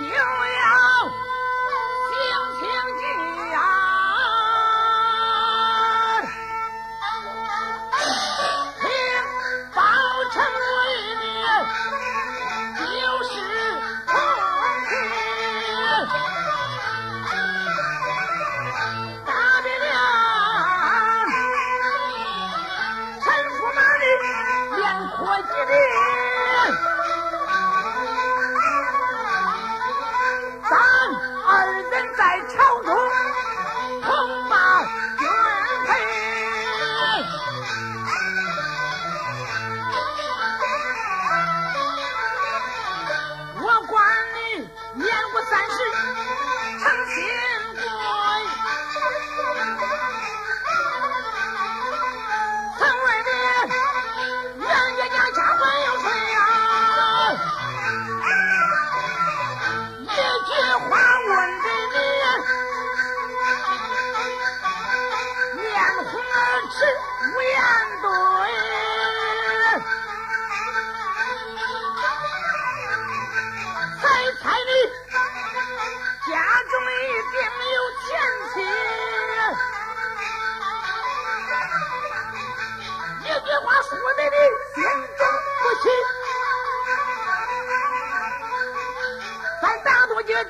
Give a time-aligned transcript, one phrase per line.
[0.00, 0.59] 牛羊。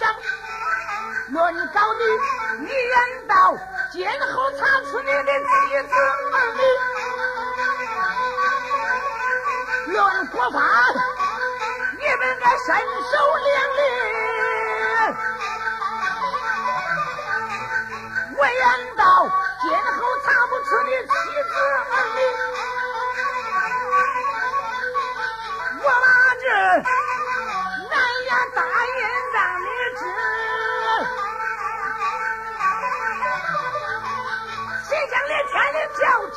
[0.01, 0.09] 想
[1.29, 2.01] 论高低
[2.61, 3.35] 你人道
[3.93, 5.49] 今后查出你的妻
[5.89, 5.95] 子
[6.33, 6.61] 儿女。
[9.93, 10.59] 论国法
[11.99, 12.67] 你们该身
[13.13, 13.13] 手
[13.45, 13.80] 领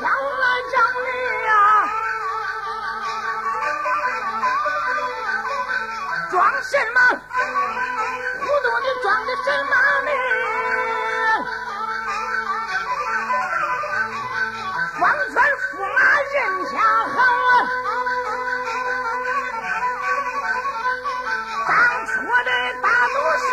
[0.04, 1.08] 要来找丽
[1.48, 1.54] 啊，
[6.30, 6.98] 装什么？
[8.40, 9.72] 糊涂的装的什么
[10.04, 10.12] 呢？
[15.00, 15.36] 王穿
[15.72, 16.00] 驸马
[16.34, 17.18] 人前好，
[21.66, 21.72] 当
[22.08, 22.12] 初
[22.44, 23.48] 的大都是、